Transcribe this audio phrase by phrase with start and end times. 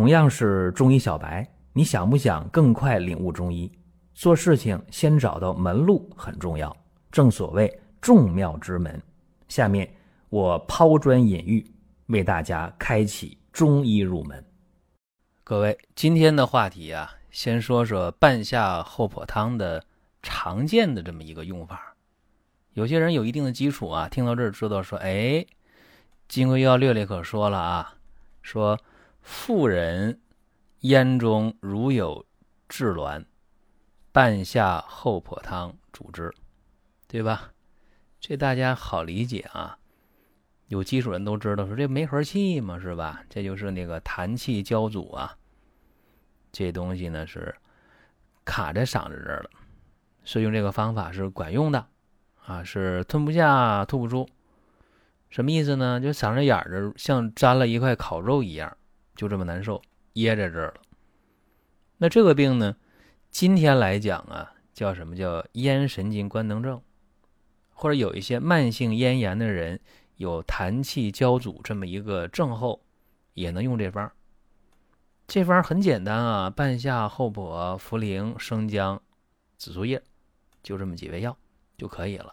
[0.00, 3.70] 同样是中医小白，你想不想更快领悟中医？
[4.14, 6.74] 做事情先找到门路很重要，
[7.12, 8.98] 正所谓众妙之门。
[9.46, 9.86] 下面
[10.30, 11.70] 我抛砖引玉，
[12.06, 14.42] 为大家开启中医入门。
[15.44, 19.84] 各位，今天的话题啊，先说说半夏厚朴汤的
[20.22, 21.94] 常见的这么一个用法。
[22.72, 25.10] 有些人有一定的基础啊，听到这儿知道说，哎，
[26.26, 27.96] 《金匮要略》里可说了啊，
[28.40, 28.80] 说
[29.22, 30.20] 妇人
[30.80, 32.26] 咽中如有
[32.68, 33.24] 滞挛。
[34.12, 36.34] 半夏厚朴汤主之，
[37.06, 37.52] 对吧？
[38.18, 39.78] 这大家好理解啊。
[40.66, 43.22] 有基础人都知道，说这没和气嘛，是吧？
[43.28, 45.36] 这就是那个痰气交阻啊。
[46.50, 47.54] 这东西呢是
[48.44, 49.50] 卡在嗓子这儿了，
[50.24, 51.86] 所以用这个方法是管用的
[52.44, 54.28] 啊，是吞不下、吐不出。
[55.28, 56.00] 什么意思呢？
[56.00, 58.76] 就嗓子眼儿这像粘了一块烤肉一样，
[59.20, 59.82] 就这么难受，
[60.14, 60.80] 噎在这儿了。
[61.98, 62.74] 那这个病呢？
[63.30, 66.80] 今天来讲啊，叫什么叫咽神经官能症，
[67.68, 69.78] 或者有一些慢性咽炎的人
[70.16, 72.80] 有痰气交阻这么一个症候，
[73.34, 74.10] 也能用这方。
[75.28, 79.02] 这方很简单啊，半夏、厚朴、茯苓、生姜、
[79.58, 80.02] 紫苏叶，
[80.62, 81.36] 就这么几味药
[81.76, 82.32] 就可以了。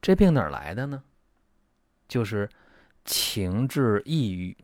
[0.00, 1.02] 这病哪来的呢？
[2.08, 2.48] 就是
[3.04, 4.56] 情志抑郁、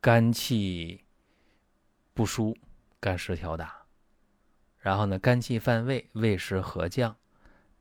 [0.00, 1.04] 肝气
[2.14, 2.56] 不舒。
[3.02, 3.86] 肝失调大，
[4.78, 7.16] 然后呢，肝气犯胃，胃湿和降，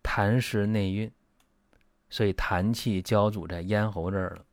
[0.02, 1.12] 痰湿内蕴，
[2.10, 4.46] 所以痰气交阻在咽喉这儿了，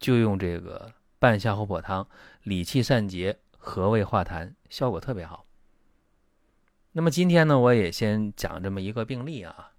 [0.00, 2.08] 就用这个半夏厚朴汤
[2.42, 5.46] 理气散结、和胃化痰，效果特别好。
[6.90, 9.70] 那么今天呢，我也先讲这么一个病例啊，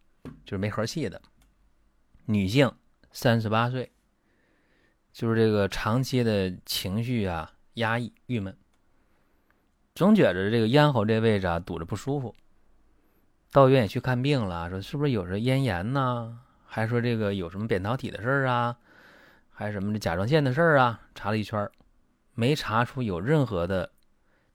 [0.46, 1.22] 就是没和气的
[2.24, 2.74] 女性，
[3.12, 3.92] 三十八岁，
[5.12, 8.56] 就是这个长期的情绪啊压抑、郁闷。
[9.96, 12.34] 总觉着这个咽喉这位置啊堵着不舒服，
[13.52, 16.40] 到医院也去看病了，说是不是有这咽炎呢？
[16.66, 18.78] 还说这个有什么扁桃体的事儿啊？
[19.50, 21.02] 还是什么这甲状腺的事儿啊？
[21.16, 21.70] 查了一圈，
[22.34, 23.92] 没查出有任何的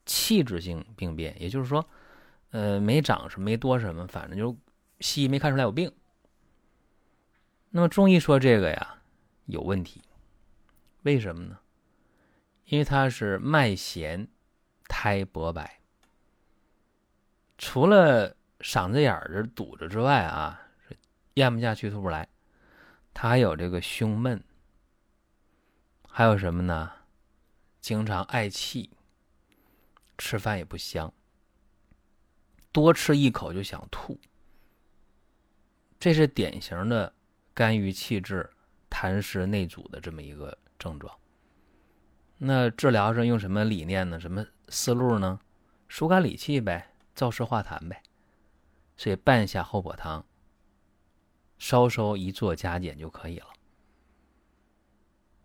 [0.06, 1.86] 器质性病变，也就是说，
[2.52, 4.56] 呃，没长什么，没多什么，反正就
[5.00, 5.92] 西医没看出来有病。
[7.68, 8.94] 那么中医说这个呀
[9.46, 10.00] 有问题，
[11.04, 11.58] 为什么呢？
[12.66, 14.28] 因为它是脉弦。
[14.86, 15.80] 苔薄白，
[17.56, 20.60] 除了嗓子眼儿这堵着之外啊，
[21.34, 22.28] 咽不下去、吐不来，
[23.14, 24.44] 他还有这个胸闷，
[26.06, 26.92] 还有什么呢？
[27.80, 28.90] 经常爱气，
[30.18, 31.12] 吃饭也不香，
[32.70, 34.20] 多吃一口就想吐，
[35.98, 37.12] 这是典型的
[37.54, 38.48] 肝郁气滞、
[38.90, 41.14] 痰湿内阻的这么一个症状。
[42.38, 44.18] 那治疗上用什么理念呢？
[44.18, 45.40] 什么思路呢？
[45.88, 48.02] 疏肝理气呗，燥湿化痰呗。
[48.96, 50.24] 所以半夏厚朴汤，
[51.58, 53.46] 稍稍一做加减就可以了。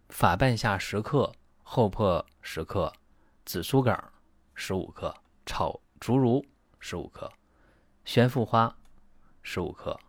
[0.09, 1.31] 法半夏十克，
[1.63, 2.91] 厚朴十克，
[3.46, 3.96] 紫苏梗
[4.53, 5.16] 十五克，
[5.46, 6.44] 炒竹茹
[6.79, 7.31] 十五克，
[8.06, 8.75] 玄附花
[9.41, 10.00] 十五克，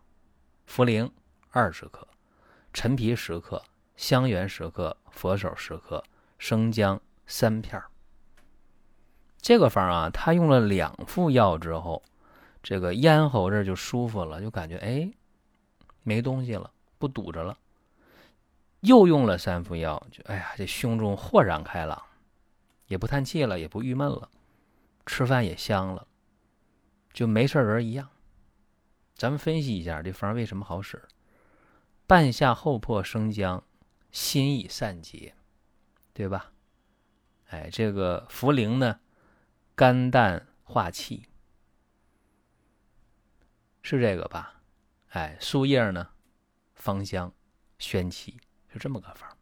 [0.67, 1.11] 茯苓
[1.51, 2.07] 二十克，
[2.73, 3.63] 陈皮十克，
[4.01, 6.03] 香橼十克，佛手十克。
[6.39, 7.79] 生姜三片
[9.37, 12.03] 这个方啊，他用了两副药之后，
[12.63, 15.13] 这个咽喉这就舒服了，就感觉哎，
[16.03, 17.59] 没东西了，不堵着了。
[18.81, 22.03] 又用了三副药，就哎呀，这胸中豁然开朗，
[22.87, 24.31] 也不叹气了，也不郁闷了，
[25.05, 26.07] 吃饭也香了，
[27.13, 28.09] 就没事人一样。
[29.15, 31.07] 咱们分析一下这方为什么好使？
[32.07, 33.63] 半夏厚朴生姜，
[34.11, 35.35] 心以散结。
[36.13, 36.53] 对吧？
[37.49, 39.01] 哎，这个茯苓呢，
[39.75, 41.25] 肝胆化气，
[43.81, 44.61] 是这个吧？
[45.11, 46.11] 哎，树叶呢，
[46.75, 47.33] 芳香
[47.79, 48.39] 宣气，
[48.69, 49.35] 是这么个方。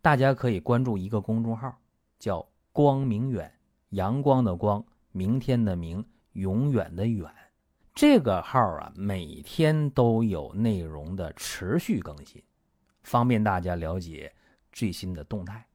[0.00, 1.76] 大家可以关注一个公众号，
[2.18, 3.52] 叫“光明远”，
[3.90, 4.82] 阳光的光，
[5.12, 6.02] 明天的明，
[6.32, 7.30] 永远的远。
[7.94, 12.42] 这个号啊，每天都有内容的持续更新，
[13.02, 14.32] 方便大家了解。
[14.72, 15.66] 最新的动态，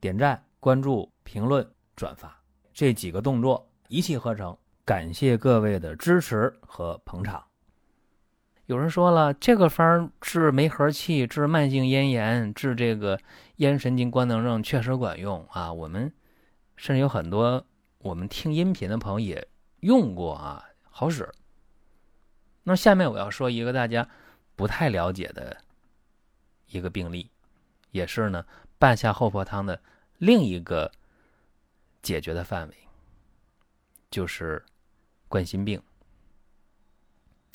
[0.00, 4.56] 点赞、关注、评论、转发这几个动作一气呵成。
[4.82, 7.44] 感谢各位的支持和捧场。
[8.64, 13.20] 有人说了，这个方治没和气、治慢性咽炎、治这个
[13.56, 15.70] 咽神经官能症确实管用啊！
[15.70, 16.10] 我们
[16.76, 17.66] 甚至有很多
[17.98, 19.48] 我们听音频的朋友也
[19.80, 21.30] 用过啊，好使。
[22.62, 24.08] 那下面我要说一个大家
[24.56, 25.56] 不太了解的
[26.70, 27.30] 一个病例。
[27.90, 28.46] 也是呢，
[28.78, 29.82] 半夏厚朴汤的
[30.18, 30.92] 另一个
[32.02, 32.74] 解决的范围，
[34.10, 34.64] 就是
[35.28, 35.82] 冠心病。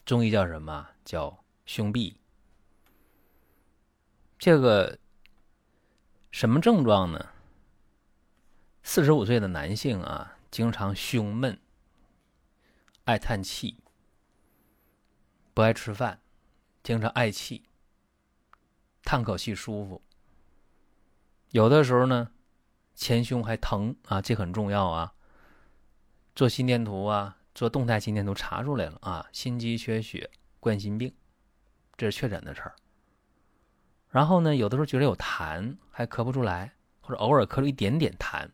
[0.06, 0.88] 中医叫什么？
[1.04, 2.16] 叫胸痹。
[4.38, 5.00] 这个
[6.32, 7.30] 什么症状呢？
[8.84, 11.60] 四十五岁的男性啊，经常胸闷，
[13.06, 13.78] 爱叹气，
[15.54, 16.22] 不爱吃饭，
[16.84, 17.64] 经常嗳气，
[19.06, 20.02] 叹口气舒服。
[21.52, 22.31] 有的时候呢，
[22.96, 25.13] 前胸还疼啊，这很重要啊。
[26.34, 30.30] 做心电图啊，做动态心电图查出来了啊，心肌缺血，
[30.60, 31.13] 冠心病，
[31.96, 32.75] 这是确诊的事儿。
[34.10, 38.50] 然后呢，有的时候觉得有痰，还咳不出来，或者偶尔咳出一点点痰，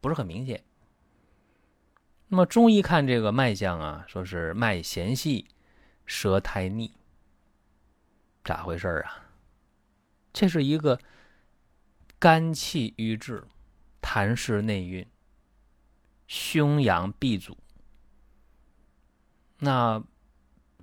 [0.00, 0.62] 不是很明显。
[2.28, 5.48] 那么中医看这个脉象啊，说是脉弦细，
[6.04, 6.92] 舌苔腻，
[8.44, 9.25] 咋回事啊？
[10.36, 11.00] 这是一个
[12.18, 13.42] 肝气郁滞，
[14.02, 15.06] 痰湿内蕴，
[16.26, 17.56] 胸阳闭阻。
[19.60, 20.04] 那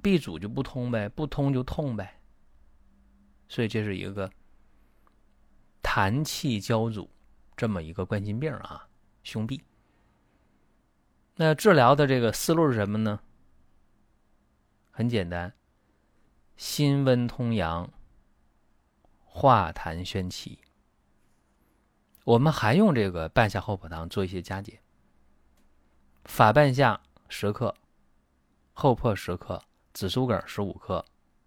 [0.02, 2.20] 闭阻就不通呗，不通就痛呗。
[3.48, 4.28] 所以这是一个
[5.84, 7.08] 痰气交阻
[7.56, 8.90] 这么一个冠心病啊，
[9.22, 9.62] 胸痹。
[11.36, 13.20] 那治疗的这个思路是什么呢？
[14.90, 15.54] 很简单，
[16.58, 17.94] 心温通阳，
[19.36, 20.60] 化痰宣气。
[22.24, 24.80] 我们还用这个半夏厚朴汤做一些加减：
[26.26, 27.76] 法半夏十克，
[28.74, 29.60] 厚朴十克，
[29.92, 31.04] 紫苏梗十五克，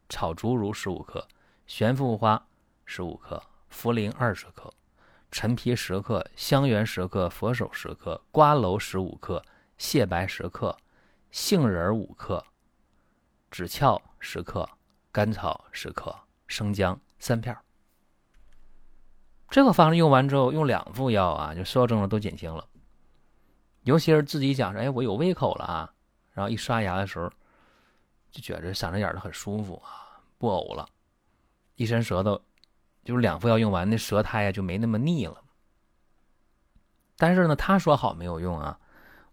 [0.09, 1.27] 炒竹茹十五克。
[1.65, 2.45] 玄附花
[2.85, 3.41] 十五克，
[3.73, 4.73] 茯苓二十克，
[5.31, 9.43] 陈皮十克，香橼十克，佛手十克，瓜蒌十五克，
[9.79, 10.77] 蟹白十克，
[11.31, 12.45] 杏仁五克，
[13.51, 14.69] 枳壳十克，
[15.13, 16.15] 甘草十克，
[16.49, 17.57] 生姜三片。
[19.49, 22.67] 这个方子用完之后，用两副药啊，就所有症状都减轻了。
[23.85, 25.95] 尤其是自己讲说，哎，我有胃口了啊，
[26.33, 27.31] 然后一刷牙的时候，
[28.31, 30.89] 就觉着嗓子眼儿很舒服啊，不呕了。
[31.77, 32.43] 一伸舌头，
[33.05, 35.43] 就是两副药用完，那舌苔呀就没那么腻了。
[37.17, 38.79] 但是呢，他说好没有用啊。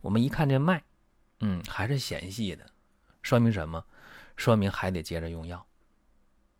[0.01, 0.83] 我们一看这脉，
[1.39, 2.65] 嗯，还是弦细的，
[3.21, 3.83] 说明什么？
[4.35, 5.65] 说明还得接着用药。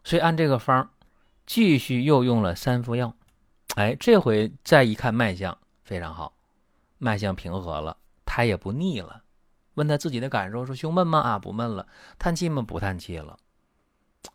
[0.04, 0.90] 所以按这个方，
[1.46, 3.16] 继续又用了三副药。
[3.76, 6.36] 哎，这回再一看脉象非常好，
[7.00, 9.24] 脉象平和了，他也不腻了。
[9.74, 11.20] 问他自己的感受，说胸闷吗？
[11.20, 11.88] 啊，不闷了。
[12.20, 12.62] 叹气吗？
[12.62, 13.38] 不叹气了。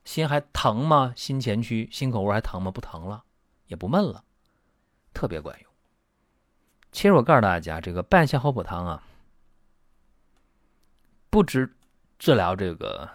[0.05, 1.12] 心还疼吗？
[1.17, 2.70] 心前区、心口窝还疼吗？
[2.73, 3.23] 不疼了，
[3.69, 4.25] 也不闷了，
[5.14, 5.70] 特别管用。
[6.91, 9.05] 其实我告诉大家，这个半夏厚朴汤啊，
[11.31, 11.73] 不止
[12.19, 13.08] 治疗这个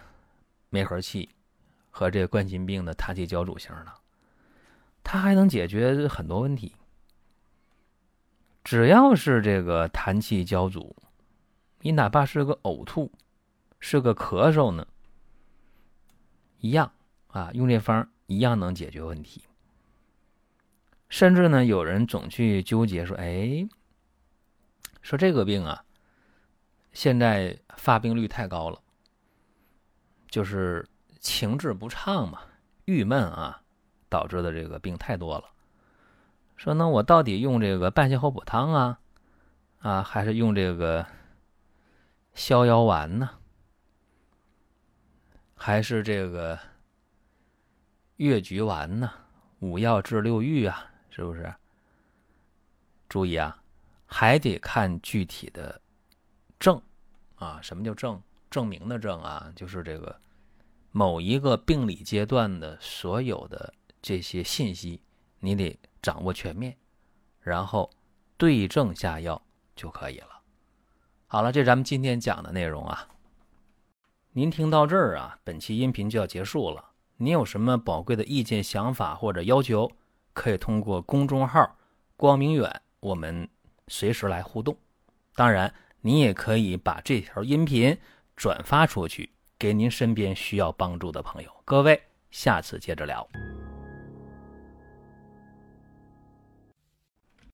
[0.70, 1.28] 梅核气
[1.90, 3.92] 和这个冠心病的痰气交阻型的，
[5.04, 6.74] 它还能解决很多问题。
[8.64, 10.96] 只要是这个痰气交阻，
[11.80, 13.12] 你哪怕是个呕吐，
[13.78, 14.86] 是个咳嗽呢？
[16.58, 16.90] 一样
[17.28, 19.44] 啊，用这方一样能解决问题。
[21.10, 23.68] 甚至呢，有人总去纠结说：“哎，
[25.02, 25.84] 说这个病啊，
[26.94, 28.80] 现在发病率太高了，
[30.26, 30.88] 就是
[31.20, 32.40] 情志不畅嘛，
[32.86, 33.62] 郁闷啊，
[34.14, 35.44] 导致的这个病太多了。
[36.54, 39.00] 说那我到底用这个半夏厚朴汤啊，
[39.80, 41.04] 啊，还是用这个
[42.34, 43.28] 逍遥丸呢？”
[45.56, 46.56] 还是这个
[48.16, 49.10] 越橘丸呢？
[49.58, 51.52] 五药治六郁啊，是不是？
[53.08, 53.60] 注意啊，
[54.06, 55.80] 还得看具体的
[56.60, 56.80] 症
[57.36, 57.58] 啊。
[57.62, 58.22] 什么叫症？
[58.50, 60.20] 证明的证啊，就是这个
[60.92, 63.72] 某一个病理阶段的所有的
[64.04, 65.00] 这些信息，
[65.40, 66.76] 你得掌握全面，
[67.40, 67.90] 然后
[68.36, 69.40] 对症下药
[69.74, 70.42] 就可以了。
[71.26, 73.08] 好了，这咱们今天讲的内容啊。
[74.32, 76.90] 您听到这儿啊，本期音频就要结束了。
[77.16, 79.90] 您有什么宝贵的意见、想法或者要求，
[80.34, 81.74] 可以通过公众号
[82.14, 83.48] “光明远”我们
[83.88, 84.76] 随时来互动。
[85.34, 87.96] 当然，您也可以把这条音频
[88.36, 91.50] 转发出去，给您身边需要帮助的朋友。
[91.64, 93.26] 各位，下次接着聊。